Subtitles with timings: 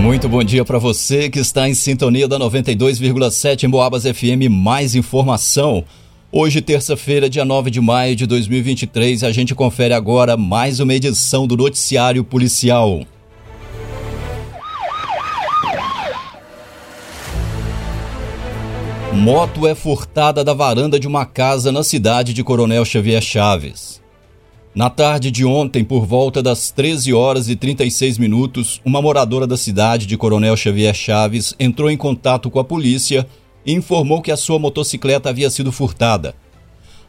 [0.00, 4.48] Muito bom dia para você que está em sintonia da 92,7 em Boabas FM.
[4.48, 5.84] Mais informação.
[6.30, 11.48] Hoje, terça-feira, dia 9 de maio de 2023, a gente confere agora mais uma edição
[11.48, 13.02] do Noticiário Policial.
[19.12, 24.00] Moto é furtada da varanda de uma casa na cidade de Coronel Xavier Chaves.
[24.74, 29.56] Na tarde de ontem, por volta das 13 horas e 36 minutos, uma moradora da
[29.56, 33.26] cidade de Coronel Xavier Chaves entrou em contato com a polícia
[33.64, 36.34] e informou que a sua motocicleta havia sido furtada.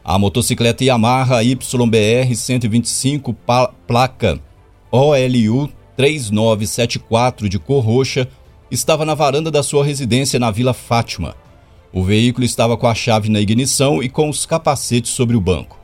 [0.02, 3.36] A motocicleta Yamaha YBR 125
[3.86, 4.40] placa
[4.90, 8.26] OLU 3974 de cor roxa
[8.70, 11.36] estava na varanda da sua residência na Vila Fátima.
[11.92, 15.79] O veículo estava com a chave na ignição e com os capacetes sobre o banco.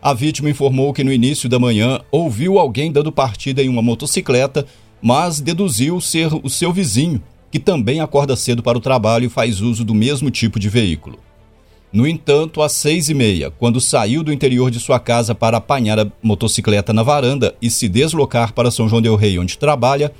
[0.00, 4.64] A vítima informou que no início da manhã ouviu alguém dando partida em uma motocicleta,
[5.02, 9.60] mas deduziu ser o seu vizinho, que também acorda cedo para o trabalho e faz
[9.60, 11.18] uso do mesmo tipo de veículo.
[11.92, 15.98] No entanto, às seis e meia, quando saiu do interior de sua casa para apanhar
[15.98, 20.12] a motocicleta na varanda e se deslocar para São João del Rei, onde trabalha,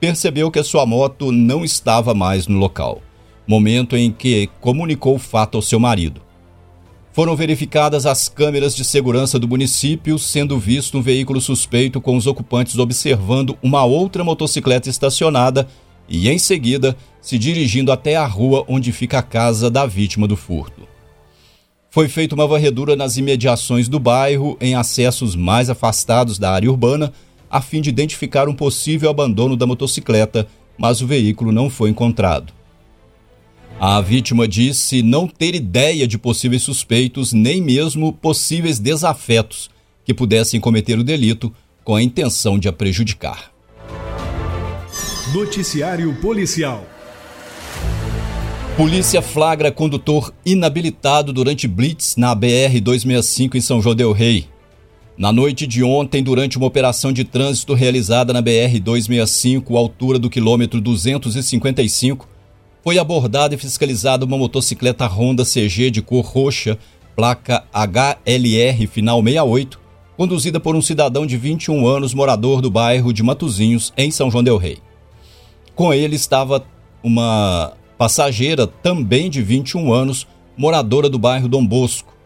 [0.00, 3.02] percebeu que a sua moto não estava mais no local.
[3.46, 6.27] Momento em que comunicou o fato ao seu marido.
[7.18, 12.28] Foram verificadas as câmeras de segurança do município, sendo visto um veículo suspeito com os
[12.28, 15.66] ocupantes observando uma outra motocicleta estacionada
[16.08, 20.36] e, em seguida, se dirigindo até a rua onde fica a casa da vítima do
[20.36, 20.86] furto.
[21.90, 27.12] Foi feita uma varredura nas imediações do bairro, em acessos mais afastados da área urbana,
[27.50, 30.46] a fim de identificar um possível abandono da motocicleta,
[30.78, 32.57] mas o veículo não foi encontrado.
[33.80, 39.70] A vítima disse não ter ideia de possíveis suspeitos, nem mesmo possíveis desafetos
[40.04, 41.52] que pudessem cometer o delito
[41.84, 43.52] com a intenção de a prejudicar.
[45.32, 46.84] Noticiário Policial
[48.76, 54.46] Polícia flagra condutor inabilitado durante blitz na BR-265 em São João del Rei.
[55.16, 60.80] Na noite de ontem, durante uma operação de trânsito realizada na BR-265, altura do quilômetro
[60.80, 62.28] 255,
[62.82, 66.78] foi abordada e fiscalizada uma motocicleta Honda CG de cor roxa,
[67.16, 69.80] placa HLR final 68,
[70.16, 74.44] conduzida por um cidadão de 21 anos, morador do bairro de Matuzinhos, em São João
[74.44, 74.78] del Rei.
[75.74, 76.64] Com ele estava
[77.02, 82.16] uma passageira, também de 21 anos, moradora do bairro Dom Bosco.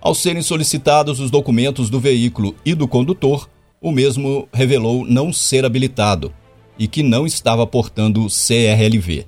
[0.00, 3.48] Ao serem solicitados os documentos do veículo e do condutor,
[3.80, 6.32] o mesmo revelou não ser habilitado
[6.78, 9.26] e que não estava portando CRLV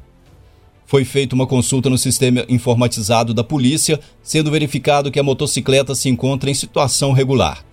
[0.91, 6.09] foi feita uma consulta no sistema informatizado da polícia, sendo verificado que a motocicleta se
[6.09, 7.65] encontra em situação regular.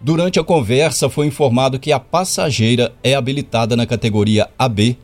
[0.00, 4.96] Durante a conversa, foi informado que a passageira é habilitada na categoria AB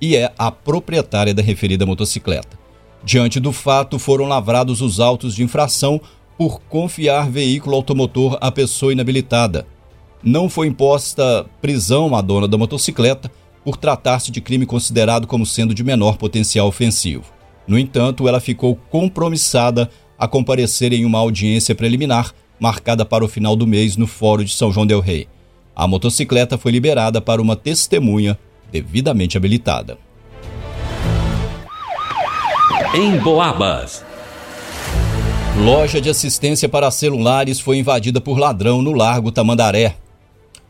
[0.00, 2.58] e é a proprietária da referida motocicleta.
[3.04, 6.00] Diante do fato, foram lavrados os autos de infração
[6.36, 9.68] por confiar veículo automotor à pessoa inabilitada.
[10.20, 13.30] Não foi imposta prisão à dona da motocicleta
[13.64, 17.24] por tratar-se de crime considerado como sendo de menor potencial ofensivo.
[17.66, 23.56] No entanto, ela ficou compromissada a comparecer em uma audiência preliminar marcada para o final
[23.56, 25.26] do mês no Fórum de São João del Rei.
[25.74, 28.38] A motocicleta foi liberada para uma testemunha
[28.70, 29.98] devidamente habilitada.
[32.94, 34.04] Em Boabas.
[35.58, 39.96] Loja de assistência para celulares foi invadida por ladrão no Largo Tamandaré.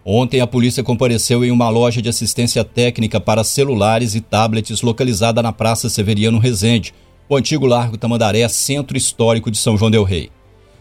[0.07, 5.43] Ontem, a polícia compareceu em uma loja de assistência técnica para celulares e tablets localizada
[5.43, 6.93] na Praça Severiano Rezende,
[7.27, 10.31] o antigo Largo Tamandaré, centro histórico de São João Del Rei.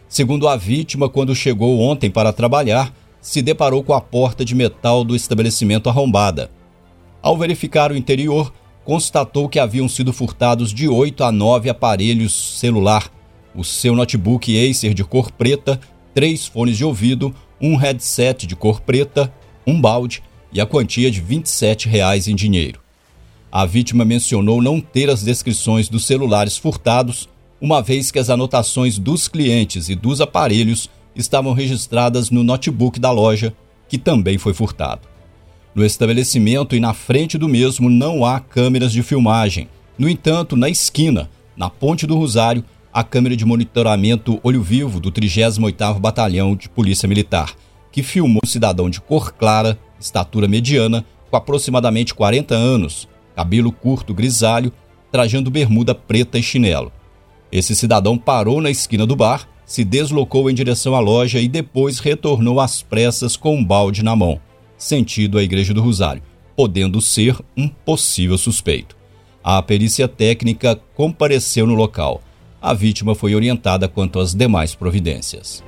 [0.10, 5.06] Segundo a vítima, quando chegou ontem para trabalhar, se deparou com a porta de metal
[5.06, 6.52] do estabelecimento arrombada.
[7.22, 8.54] Ao verificar o interior,
[8.84, 13.10] constatou que haviam sido furtados de 8 a 9 aparelhos celular,
[13.56, 15.80] o seu notebook Acer de cor preta,
[16.14, 19.34] três fones de ouvido, um headset de cor preta,
[19.66, 20.22] um balde
[20.52, 22.82] e a quantia de 27 reais em dinheiro.
[23.50, 27.30] A vítima mencionou não ter as descrições dos celulares furtados,
[27.62, 33.12] uma vez que as anotações dos clientes e dos aparelhos estavam registradas no notebook da
[33.12, 33.56] loja,
[33.88, 35.08] que também foi furtado.
[35.74, 39.70] No estabelecimento e na frente do mesmo não há câmeras de filmagem.
[39.98, 45.12] No entanto, na esquina, na Ponte do Rosário, a câmera de monitoramento Olho Vivo do
[45.12, 47.56] 38º Batalhão de Polícia Militar,
[47.92, 54.14] que filmou um cidadão de cor clara, estatura mediana, com aproximadamente 40 anos, cabelo curto
[54.14, 54.72] grisalho,
[55.12, 56.92] trajando bermuda preta e chinelo.
[57.52, 61.98] Esse cidadão parou na esquina do bar, se deslocou em direção à loja e depois
[61.98, 64.40] retornou às pressas com um balde na mão,
[64.78, 66.22] sentido a Igreja do Rosário,
[66.56, 68.96] podendo ser um possível suspeito.
[69.44, 72.22] A perícia técnica compareceu no local.
[72.64, 75.62] A vítima foi orientada quanto às demais providências.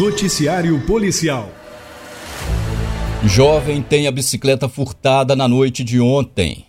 [0.00, 1.52] Noticiário Policial
[3.26, 6.64] Jovem tem a bicicleta furtada na noite de ontem.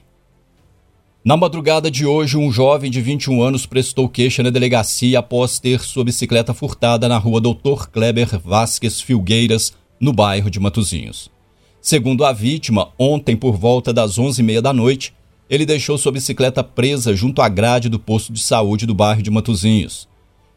[1.23, 5.79] Na madrugada de hoje, um jovem de 21 anos prestou queixa na delegacia após ter
[5.79, 9.71] sua bicicleta furtada na rua Doutor Kleber Vasques Filgueiras,
[10.01, 11.31] no bairro de Matozinhos.
[11.79, 15.13] Segundo a vítima, ontem por volta das 11h30 da noite,
[15.49, 19.31] ele deixou sua bicicleta presa junto à grade do posto de saúde do bairro de
[19.31, 20.07] Matozinhos.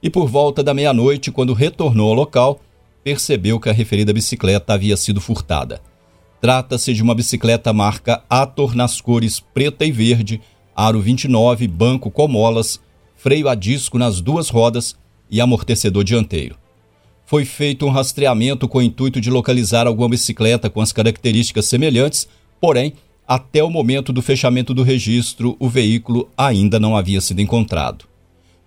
[0.03, 2.61] E por volta da meia-noite, quando retornou ao local,
[3.03, 5.81] percebeu que a referida bicicleta havia sido furtada.
[6.41, 10.41] Trata-se de uma bicicleta marca Ator nas cores preta e verde,
[10.75, 12.81] aro 29, banco com molas,
[13.15, 14.97] freio a disco nas duas rodas
[15.31, 16.57] e amortecedor dianteiro.
[17.25, 22.29] Foi feito um rastreamento com o intuito de localizar alguma bicicleta com as características semelhantes,
[22.61, 22.93] porém,
[23.27, 28.05] até o momento do fechamento do registro, o veículo ainda não havia sido encontrado.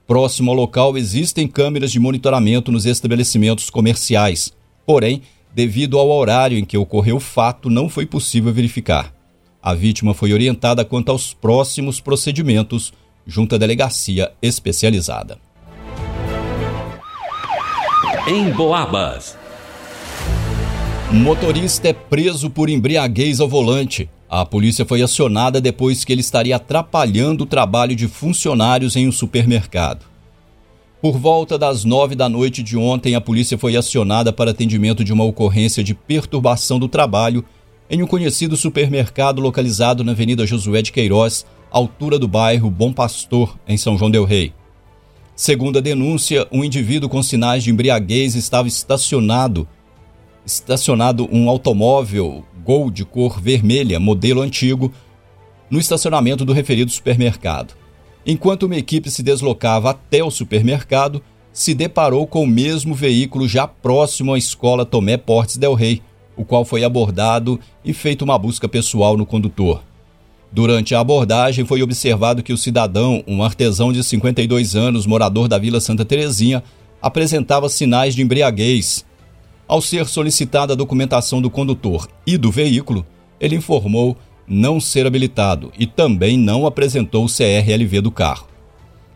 [0.08, 4.54] Próximo ao local existem câmeras de monitoramento nos estabelecimentos comerciais.
[4.86, 5.22] Porém,
[5.54, 9.14] devido ao horário em que ocorreu o fato, não foi possível verificar.
[9.62, 12.94] A vítima foi orientada quanto aos próximos procedimentos
[13.26, 15.40] junto à delegacia especializada.
[18.28, 19.38] Em Boabas.
[21.12, 24.10] Motorista é preso por embriaguez ao volante.
[24.30, 29.12] A polícia foi acionada depois que ele estaria atrapalhando o trabalho de funcionários em um
[29.12, 30.06] supermercado.
[31.02, 35.14] Por volta das nove da noite de ontem, a polícia foi acionada para atendimento de
[35.14, 37.46] uma ocorrência de perturbação do trabalho
[37.88, 43.56] em um conhecido supermercado localizado na Avenida Josué de Queiroz, altura do bairro Bom Pastor,
[43.68, 44.52] em São João Del Rei.
[45.36, 49.68] Segundo a denúncia, um indivíduo com sinais de embriaguez estava estacionado
[50.46, 54.92] estacionado um automóvel Gol de cor vermelha, modelo antigo,
[55.70, 57.76] no estacionamento do referido supermercado.
[58.26, 61.22] Enquanto uma equipe se deslocava até o supermercado,
[61.54, 66.02] se deparou com o mesmo veículo já próximo à escola Tomé Portes Del Rey,
[66.36, 69.84] o qual foi abordado e feito uma busca pessoal no condutor.
[70.52, 75.60] Durante a abordagem, foi observado que o cidadão, um artesão de 52 anos, morador da
[75.60, 76.64] Vila Santa Terezinha,
[77.00, 79.06] apresentava sinais de embriaguez
[79.68, 83.06] ao ser solicitada a documentação do condutor e do veículo,
[83.40, 84.16] ele informou
[84.48, 88.48] não ser habilitado e também não apresentou o CRLV do carro.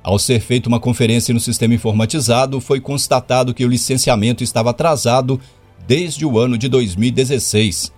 [0.01, 5.39] Ao ser feita uma conferência no sistema informatizado, foi constatado que o licenciamento estava atrasado
[5.85, 7.91] desde o ano de 2016.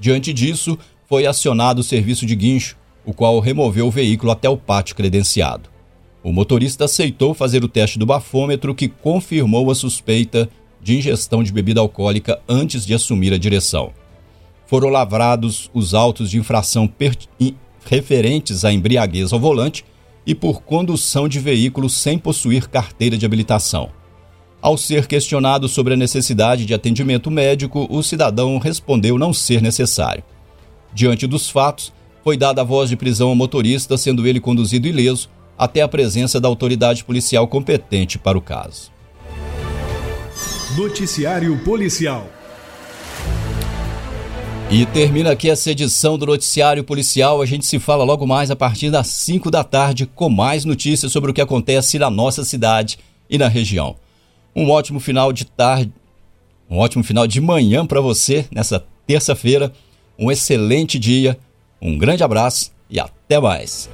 [0.00, 0.78] Diante disso,
[1.08, 5.68] foi acionado o serviço de guincho, o qual removeu o veículo até o pátio credenciado.
[6.22, 10.48] O motorista aceitou fazer o teste do bafômetro, que confirmou a suspeita
[10.82, 13.92] de ingestão de bebida alcoólica antes de assumir a direção.
[14.66, 16.90] Foram lavrados os autos de infração
[17.84, 19.84] referentes à embriaguez ao volante
[20.26, 23.90] e por condução de veículo sem possuir carteira de habilitação.
[24.60, 30.22] Ao ser questionado sobre a necessidade de atendimento médico, o cidadão respondeu não ser necessário.
[30.94, 31.92] Diante dos fatos,
[32.22, 35.28] foi dada a voz de prisão ao motorista, sendo ele conduzido ileso
[35.58, 38.91] até a presença da autoridade policial competente para o caso.
[40.76, 42.30] Noticiário Policial.
[44.70, 47.42] E termina aqui essa edição do Noticiário Policial.
[47.42, 51.12] A gente se fala logo mais a partir das 5 da tarde com mais notícias
[51.12, 53.96] sobre o que acontece na nossa cidade e na região.
[54.56, 55.92] Um ótimo final de tarde,
[56.70, 59.70] um ótimo final de manhã para você nessa terça-feira.
[60.18, 61.38] Um excelente dia,
[61.82, 63.90] um grande abraço e até mais.